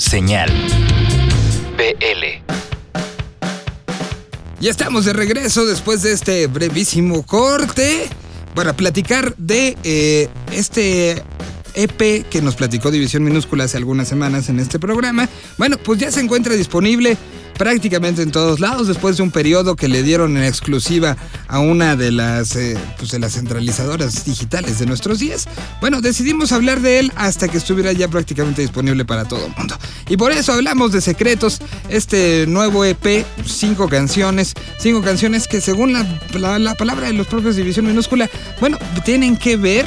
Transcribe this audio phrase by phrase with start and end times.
[0.00, 0.48] Señal
[1.76, 2.42] BL.
[4.58, 8.08] Ya estamos de regreso después de este brevísimo corte
[8.54, 11.22] para platicar de eh, este
[11.74, 15.28] EP que nos platicó División Minúscula hace algunas semanas en este programa.
[15.58, 17.16] Bueno, pues ya se encuentra disponible
[17.60, 21.94] prácticamente en todos lados después de un periodo que le dieron en exclusiva a una
[21.94, 25.46] de las, eh, pues de las centralizadoras digitales de nuestros días.
[25.78, 29.76] Bueno, decidimos hablar de él hasta que estuviera ya prácticamente disponible para todo el mundo.
[30.08, 31.60] Y por eso hablamos de Secretos,
[31.90, 36.06] este nuevo EP, cinco canciones, cinco canciones que según la,
[36.38, 39.84] la, la palabra de los propios División Minúscula, bueno, tienen que ver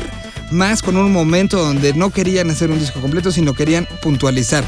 [0.54, 4.64] más con un momento donde no querían hacer un disco completo, sino querían puntualizar.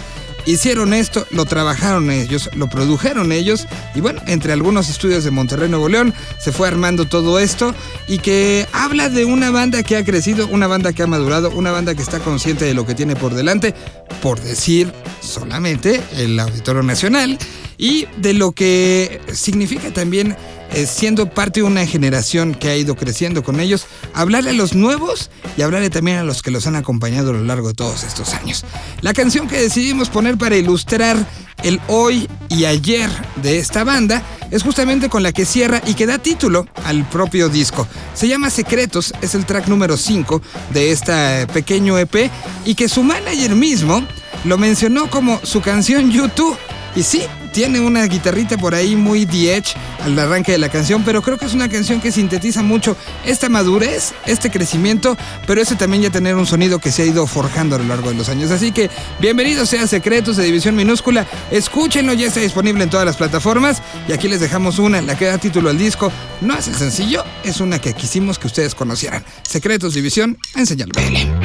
[0.47, 5.69] Hicieron esto, lo trabajaron ellos, lo produjeron ellos y bueno, entre algunos estudios de Monterrey,
[5.69, 7.73] Nuevo León, se fue armando todo esto
[8.07, 11.71] y que habla de una banda que ha crecido, una banda que ha madurado, una
[11.71, 13.73] banda que está consciente de lo que tiene por delante,
[14.21, 17.39] por decir solamente el Auditorio Nacional
[17.79, 20.35] y de lo que significa también
[20.75, 24.75] eh, siendo parte de una generación que ha ido creciendo con ellos, hablarle a los
[24.75, 28.03] nuevos y hablarle también a los que los han acompañado a lo largo de todos
[28.03, 28.65] estos años.
[28.99, 31.15] La canción que decidimos poner para ilustrar
[31.63, 33.09] el hoy y ayer
[33.41, 37.47] de esta banda es justamente con la que cierra y que da título al propio
[37.47, 37.87] disco.
[38.13, 40.41] Se llama Secretos, es el track número 5
[40.73, 42.29] de este pequeño EP
[42.65, 44.05] y que su manager mismo
[44.43, 46.57] lo mencionó como su canción YouTube.
[46.97, 47.23] Y sí,
[47.55, 49.63] tiene una guitarrita por ahí muy The
[50.03, 53.47] al arranque de la canción, pero creo que es una canción que sintetiza mucho esta
[53.47, 55.17] madurez, este crecimiento,
[55.47, 58.09] pero ese también ya tener un sonido que se ha ido forjando a lo largo
[58.09, 58.51] de los años.
[58.51, 58.89] Así que
[59.21, 64.11] bienvenidos sea Secretos de División Minúscula, escúchenlo, ya está disponible en todas las plataformas y
[64.11, 66.11] aquí les dejamos una, la que da título al disco.
[66.41, 69.23] No es el sencillo, es una que quisimos que ustedes conocieran.
[69.43, 71.44] Secretos División en.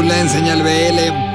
[0.00, 1.30] Minúscula en Señal BL.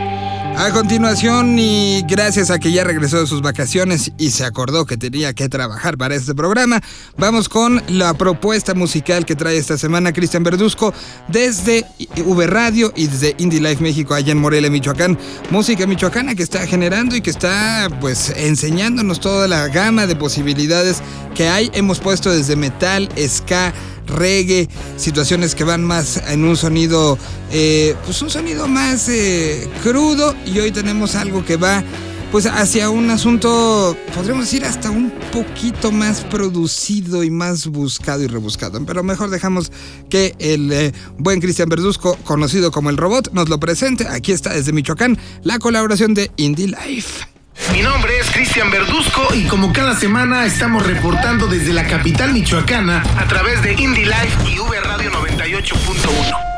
[0.57, 4.97] A continuación, y gracias a que ya regresó de sus vacaciones y se acordó que
[4.97, 6.81] tenía que trabajar para este programa,
[7.17, 10.93] vamos con la propuesta musical que trae esta semana Cristian Verduzco
[11.27, 11.85] desde
[12.15, 15.19] V Radio y desde Indie Life México allá en Morelia, Michoacán.
[15.51, 21.03] Música michoacana que está generando y que está pues enseñándonos toda la gama de posibilidades
[21.35, 21.69] que hay.
[21.73, 23.73] Hemos puesto desde metal, ska,
[24.07, 24.67] reggae,
[24.97, 27.17] situaciones que van más en un sonido,
[27.51, 31.83] eh, pues un sonido más eh, crudo y hoy tenemos algo que va
[32.31, 38.27] pues hacia un asunto, podríamos decir hasta un poquito más producido y más buscado y
[38.27, 38.83] rebuscado.
[38.85, 39.71] Pero mejor dejamos
[40.09, 44.07] que el eh, buen Cristian Verduzco, conocido como el robot, nos lo presente.
[44.09, 47.34] Aquí está desde Michoacán la colaboración de Indie Life.
[47.71, 53.03] Mi nombre es Cristian Verduzco y como cada semana estamos reportando desde la capital michoacana
[53.17, 56.54] a través de Indie Life y V Radio 98.1.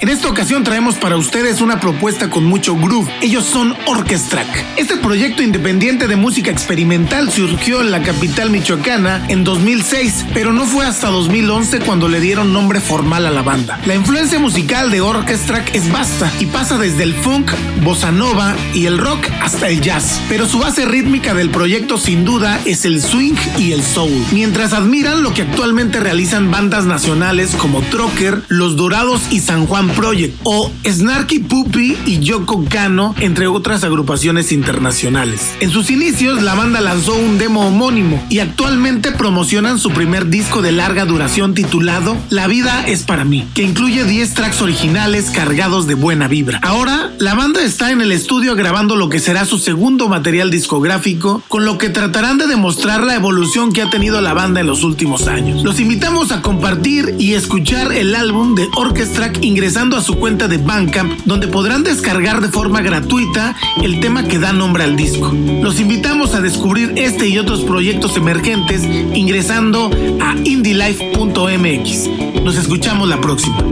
[0.00, 3.08] En esta ocasión traemos para ustedes una propuesta con mucho groove.
[3.22, 4.48] Ellos son Orchestrack.
[4.76, 10.66] Este proyecto independiente de música experimental surgió en la capital michoacana en 2006, pero no
[10.66, 13.78] fue hasta 2011 cuando le dieron nombre formal a la banda.
[13.86, 17.52] La influencia musical de Orchestrack es vasta y pasa desde el funk,
[17.82, 22.24] bossa nova y el rock hasta el jazz, pero su base rítmica del proyecto sin
[22.24, 27.54] duda es el swing y el soul, mientras admiran lo que actualmente realizan bandas nacionales
[27.54, 33.46] como Trocker, Los Dorados y San Juan Project o Snarky Puppy y Yoko Kano, entre
[33.46, 35.54] otras agrupaciones internacionales.
[35.60, 40.62] En sus inicios, la banda lanzó un demo homónimo y actualmente promocionan su primer disco
[40.62, 45.86] de larga duración titulado La vida es para mí, que incluye 10 tracks originales cargados
[45.86, 46.60] de buena vibra.
[46.62, 51.42] Ahora, la banda está en el estudio grabando lo que será su segundo material discográfico,
[51.48, 54.84] con lo que tratarán de demostrar la evolución que ha tenido la banda en los
[54.84, 55.62] últimos años.
[55.62, 59.38] Los invitamos a compartir y escuchar el álbum de Orchestrack
[59.74, 64.38] ingresando a su cuenta de Bandcamp, donde podrán descargar de forma gratuita el tema que
[64.38, 65.32] da nombre al disco.
[65.34, 69.90] Los invitamos a descubrir este y otros proyectos emergentes ingresando
[70.20, 72.08] a indielife.mx.
[72.44, 73.64] Nos escuchamos la próxima.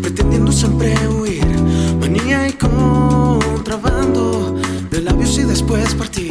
[0.00, 0.97] pretendiendo siempre
[5.68, 6.27] labios y después partir.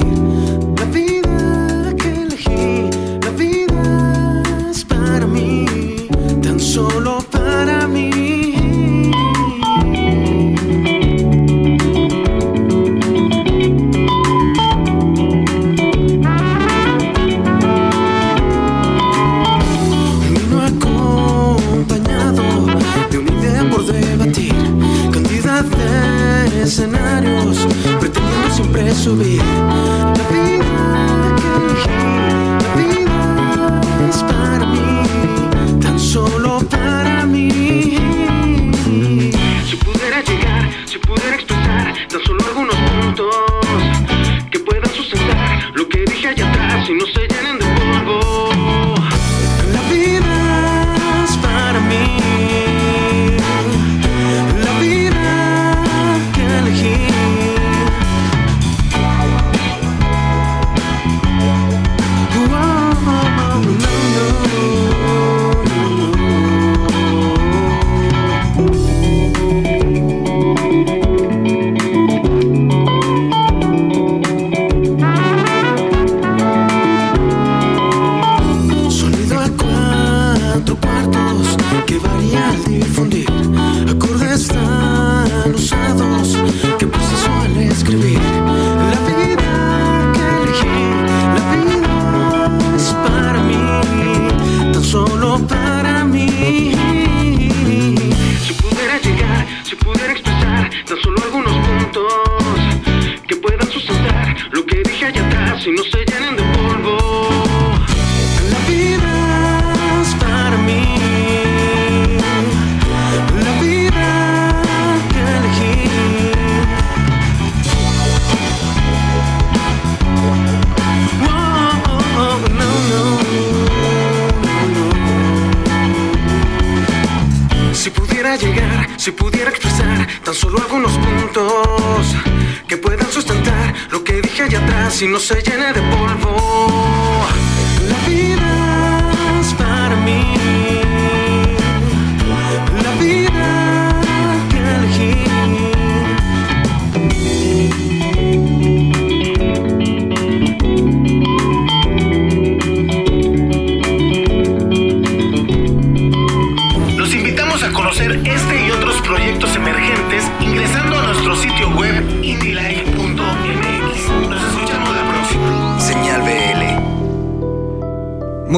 [135.01, 135.76] Y no se llene de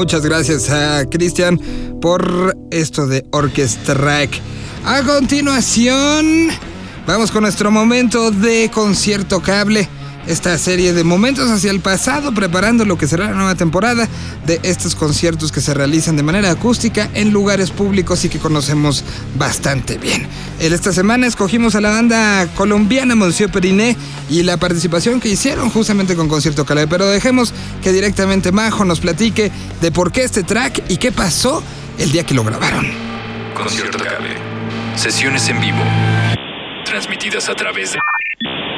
[0.09, 1.59] Muchas gracias a Cristian
[2.01, 4.31] por esto de Orchestrack.
[4.83, 6.47] A continuación,
[7.05, 9.87] vamos con nuestro momento de concierto cable.
[10.25, 14.09] Esta serie de momentos hacia el pasado, preparando lo que será la nueva temporada
[14.49, 19.03] de estos conciertos que se realizan de manera acústica en lugares públicos y que conocemos
[19.37, 20.25] bastante bien.
[20.59, 23.95] En esta semana escogimos a la banda colombiana Monsieur Periné
[24.27, 26.87] y la participación que hicieron justamente con Concierto Cable.
[26.87, 27.53] Pero dejemos
[27.83, 29.51] que directamente Majo nos platique
[29.81, 31.61] de por qué este track y qué pasó
[31.99, 32.87] el día que lo grabaron.
[33.53, 34.35] Concierto Cable.
[34.95, 35.83] Sesiones en vivo.
[36.85, 37.99] Transmitidas a través de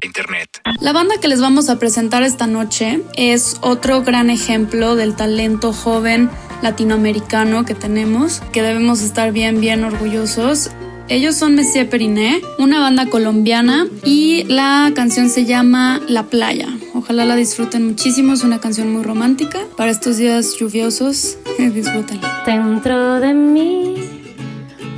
[0.04, 0.62] Internet.
[0.80, 5.74] La banda que les vamos a presentar esta noche es otro gran ejemplo del talento
[5.74, 6.30] joven
[6.62, 10.72] latinoamericano que tenemos, que debemos estar bien, bien orgullosos.
[11.08, 16.70] Ellos son Messier Periné, una banda colombiana y la canción se llama La Playa.
[16.94, 19.60] Ojalá la disfruten muchísimo, es una canción muy romántica.
[19.76, 22.44] Para estos días lluviosos, disfrútenla.
[22.46, 23.96] Dentro de mí,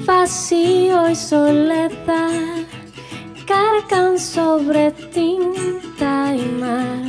[0.05, 1.89] vacío y soledad,
[3.45, 7.03] cargan sobre tinta y mar,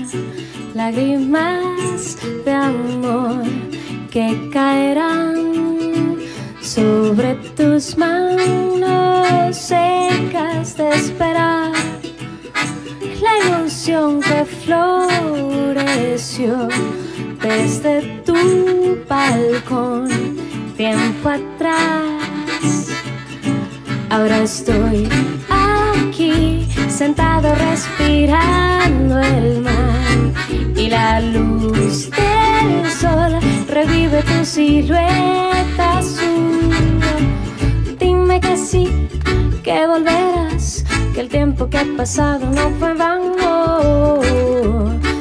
[0.75, 3.45] lágrimas de amor
[4.11, 6.19] que caerán
[6.61, 11.73] sobre tus manos secas de esperar.
[13.21, 15.89] La ilusión que floreció
[17.43, 20.09] desde tu balcón
[20.77, 22.89] tiempo atrás.
[24.11, 25.09] Ahora estoy
[25.95, 30.33] aquí sentado respirando el mar
[30.77, 37.01] y la luz del sol revive tu silueta azul.
[37.99, 39.09] Dime que sí,
[39.63, 40.85] que volverás,
[41.15, 44.21] que el tiempo que ha pasado no fue en vano.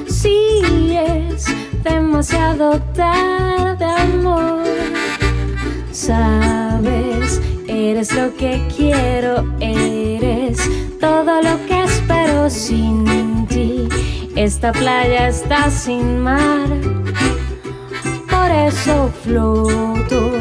[0.08, 1.46] Sí es
[1.84, 4.64] demasiado tarde, amor.
[5.92, 9.46] Sabes, eres lo que quiero,
[11.00, 13.88] todo lo que espero sin ti.
[14.36, 16.68] Esta playa está sin mar,
[18.30, 20.32] por eso floto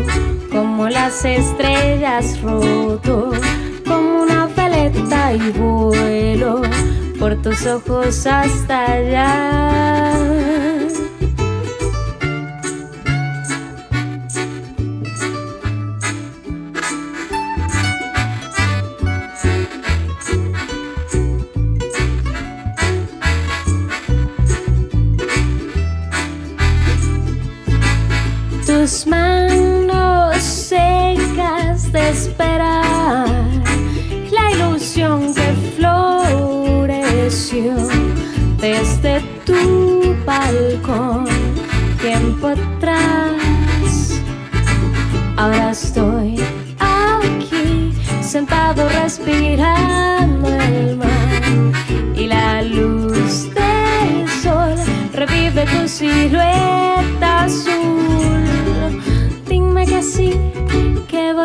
[0.50, 3.32] como las estrellas roto,
[3.86, 6.62] como una veleta y vuelo
[7.18, 10.71] por tus ojos hasta allá.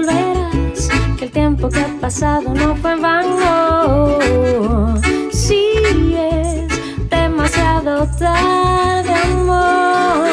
[0.05, 4.19] Que el tiempo que ha pasado no fue en vano.
[5.31, 5.65] Sí
[6.15, 10.27] es demasiado tarde, amor.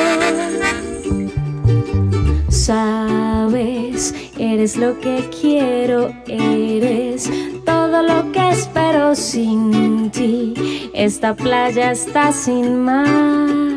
[2.48, 7.30] Sabes, eres lo que quiero, eres
[7.64, 10.90] todo lo que espero sin ti.
[10.92, 13.73] Esta playa está sin mar.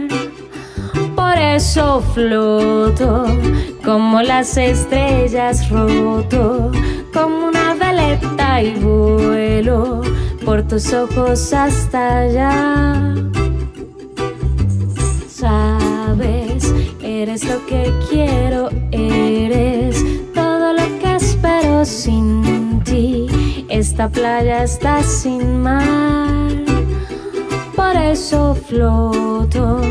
[1.38, 3.26] Por eso floto
[3.86, 6.72] como las estrellas roto,
[7.14, 10.02] como una veleta y vuelo
[10.44, 13.14] por tus ojos hasta allá.
[15.30, 20.04] Sabes, eres lo que quiero, eres
[20.34, 23.28] todo lo que espero sin ti.
[23.70, 26.50] Esta playa está sin mar,
[27.76, 29.82] por eso floto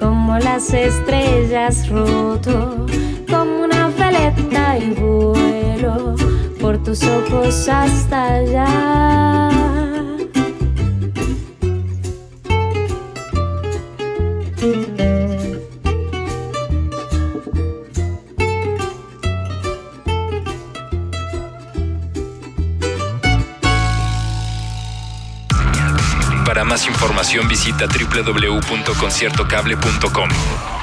[0.00, 2.86] como las estrellas roto,
[3.28, 6.14] como una veleta y vuelo
[6.60, 10.09] por tus ojos hasta allá.
[27.30, 30.79] Información visita www.conciertocable.com.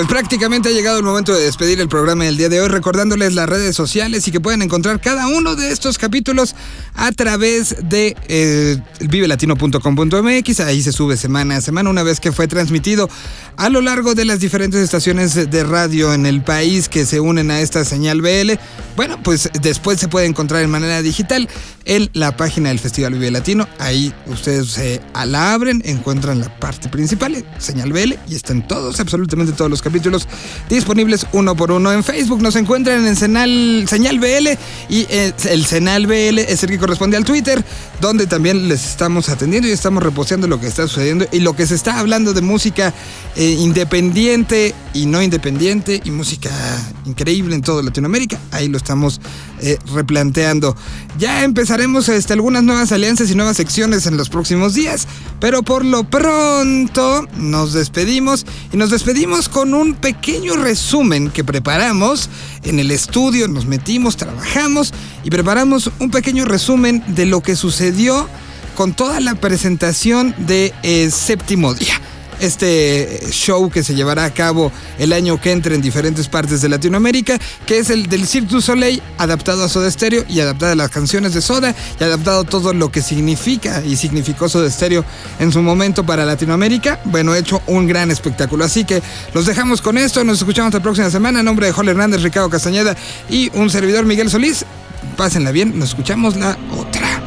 [0.00, 3.34] Pues prácticamente ha llegado el momento de despedir el programa del día de hoy, recordándoles
[3.34, 6.54] las redes sociales y que pueden encontrar cada uno de estos capítulos
[6.94, 10.60] a través de eh, vivelatino.com.mx.
[10.60, 13.10] Ahí se sube semana a semana, una vez que fue transmitido
[13.58, 17.50] a lo largo de las diferentes estaciones de radio en el país que se unen
[17.50, 18.52] a esta señal BL.
[18.96, 21.46] Bueno, pues después se puede encontrar en manera digital
[21.84, 23.68] en la página del Festival Vive Latino.
[23.78, 29.52] Ahí ustedes se la abren, encuentran la parte principal, señal BL, y están todos, absolutamente
[29.52, 29.89] todos los capítulos
[30.68, 32.42] disponibles uno por uno en Facebook.
[32.42, 34.48] Nos encuentran en señal, señal BL
[34.88, 37.64] y eh, el Senal BL es el que corresponde al Twitter,
[38.00, 41.66] donde también les estamos atendiendo y estamos reposteando lo que está sucediendo y lo que
[41.66, 42.94] se está hablando de música
[43.36, 46.50] eh, independiente y no independiente y música
[47.06, 48.38] increíble en toda Latinoamérica.
[48.50, 49.20] Ahí lo estamos
[49.60, 50.76] eh, replanteando.
[51.18, 55.06] Ya empezaremos este, algunas nuevas alianzas y nuevas secciones en los próximos días,
[55.38, 62.28] pero por lo pronto nos despedimos y nos despedimos con un pequeño resumen que preparamos
[62.62, 63.48] en el estudio.
[63.48, 64.92] Nos metimos, trabajamos
[65.24, 68.28] y preparamos un pequeño resumen de lo que sucedió
[68.76, 72.00] con toda la presentación de eh, Séptimo Día
[72.40, 76.68] este show que se llevará a cabo el año que entre en diferentes partes de
[76.68, 80.74] Latinoamérica, que es el del Cirque du Soleil, adaptado a Soda Stereo y adaptado a
[80.74, 85.04] las canciones de Soda y adaptado todo lo que significa y significó Soda Stereo
[85.38, 87.00] en su momento para Latinoamérica.
[87.04, 88.64] Bueno, hecho un gran espectáculo.
[88.64, 89.02] Así que
[89.34, 91.40] los dejamos con esto, nos escuchamos la próxima semana.
[91.40, 92.96] En nombre de Jorge Hernández, Ricardo Castañeda
[93.28, 94.64] y un servidor Miguel Solís.
[95.16, 97.22] Pásenla bien, nos escuchamos la otra.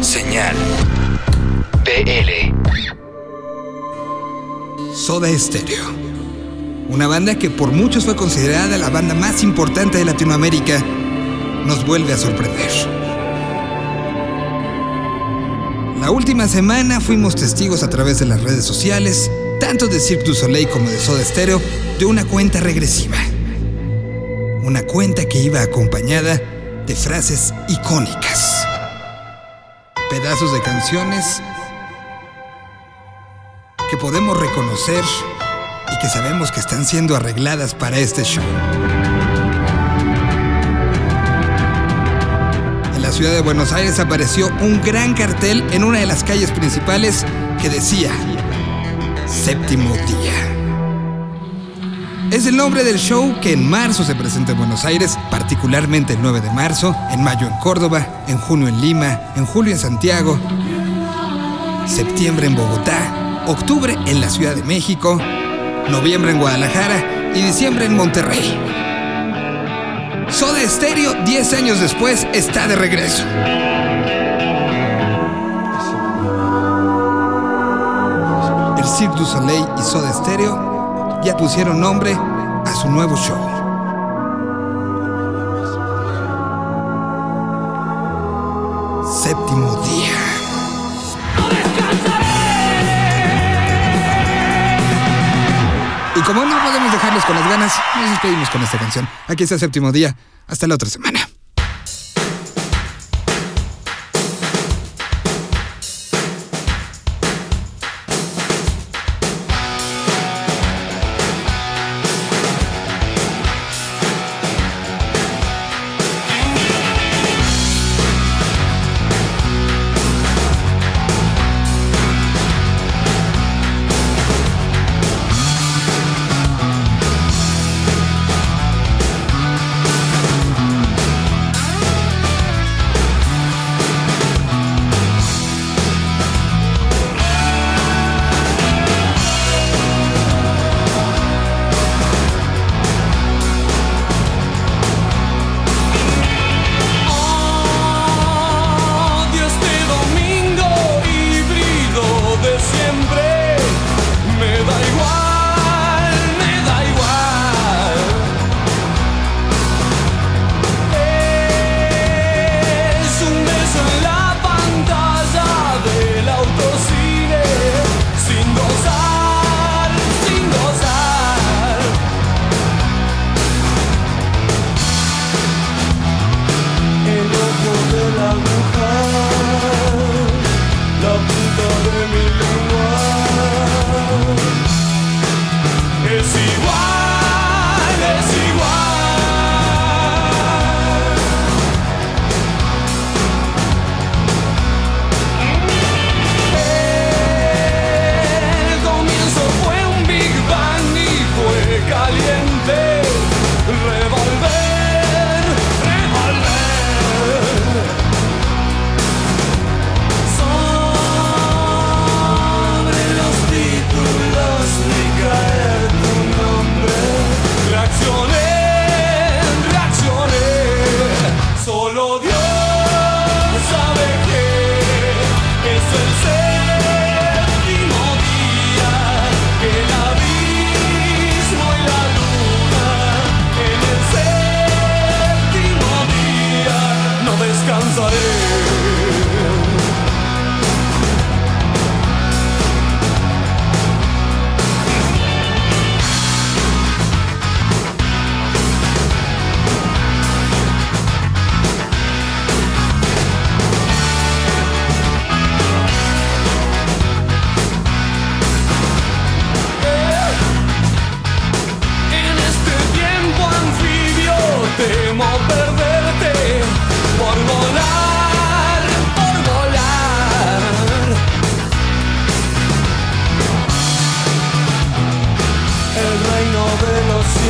[0.00, 0.56] Señal.
[1.84, 2.51] BL.
[5.02, 5.82] Soda Stereo.
[6.88, 10.78] Una banda que por muchos fue considerada la banda más importante de Latinoamérica,
[11.66, 12.70] nos vuelve a sorprender.
[16.00, 20.34] La última semana fuimos testigos a través de las redes sociales, tanto de Cirque du
[20.34, 21.60] Soleil como de Soda Stereo,
[21.98, 23.18] de una cuenta regresiva.
[24.62, 26.40] Una cuenta que iba acompañada
[26.86, 28.64] de frases icónicas.
[30.08, 31.42] Pedazos de canciones
[33.92, 35.04] que podemos reconocer
[35.92, 38.42] y que sabemos que están siendo arregladas para este show.
[42.94, 46.50] En la ciudad de Buenos Aires apareció un gran cartel en una de las calles
[46.52, 47.26] principales
[47.60, 48.10] que decía
[49.26, 50.32] Séptimo Día.
[52.30, 56.22] Es el nombre del show que en marzo se presenta en Buenos Aires, particularmente el
[56.22, 60.38] 9 de marzo, en mayo en Córdoba, en junio en Lima, en julio en Santiago,
[61.86, 65.18] septiembre en Bogotá, octubre en la Ciudad de México,
[65.88, 68.58] noviembre en Guadalajara y diciembre en Monterrey.
[70.28, 73.22] Soda Stereo, 10 años después, está de regreso.
[78.78, 83.61] El Cirque du Soleil y Soda Stereo ya pusieron nombre a su nuevo show.
[97.24, 99.08] Con las ganas, nos despedimos con esta canción.
[99.28, 100.16] Aquí está Séptimo Día.
[100.46, 101.31] Hasta la otra semana.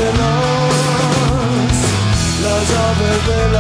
[0.05, 1.77] Los cielos,
[2.43, 3.57] la llave del